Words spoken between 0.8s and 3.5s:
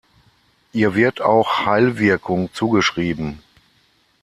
wird auch Heilwirkung zugeschrieben.